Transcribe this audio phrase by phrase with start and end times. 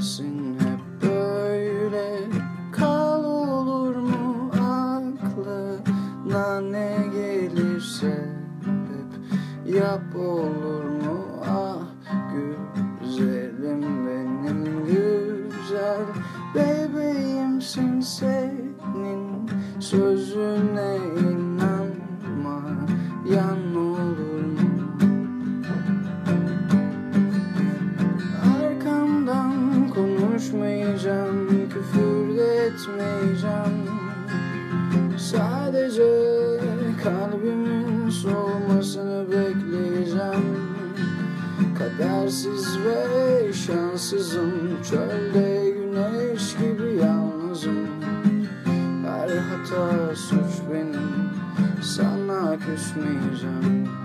[0.00, 2.18] Sensin hep böyle.
[2.72, 8.28] Kal olur mu aklına ne gelirse
[8.64, 9.74] hep.
[9.74, 11.18] Yap olur mu?
[11.50, 11.78] Ah
[13.02, 16.04] güzelim benim güzel
[16.54, 18.00] bebeğimsin.
[18.00, 20.96] Senin sözüne
[30.60, 33.88] konuşmayacağım Küfür de etmeyeceğim.
[35.18, 36.02] Sadece
[37.04, 40.70] kalbimin soğumasını bekleyeceğim.
[41.78, 47.86] Kadersiz ve şanssızım Çölde güneş gibi yalnızım.
[49.04, 51.30] Her hata suç benim
[51.82, 53.99] Sana küsmeyeceğim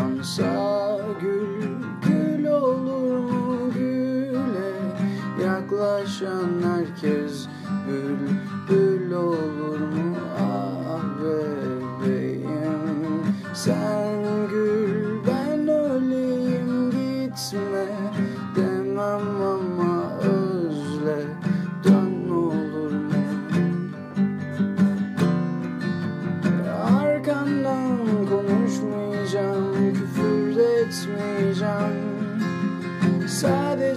[0.00, 4.72] kansa Gül gül olur mu güle.
[5.44, 7.46] Yaklaşan herkes
[7.86, 9.79] bülbül olur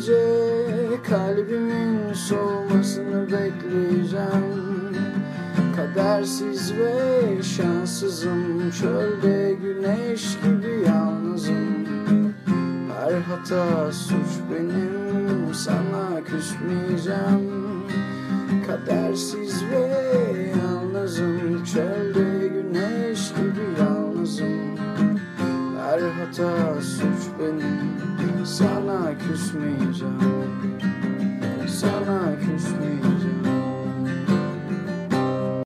[0.03, 4.97] Sadece kalbimin soğumasını bekleyeceğim.
[5.75, 11.85] Kadersiz ve şanssızım Çölde güneş gibi yalnızım.
[12.99, 17.83] Her hata suç benim Sana küsmeyeceğim.
[18.67, 19.89] Kadersiz ve
[20.63, 24.77] yalnızım Çölde güneş gibi yalnızım.
[25.77, 30.19] Her hata suç benim Sana küsmeyeceğim
[31.67, 32.22] Sana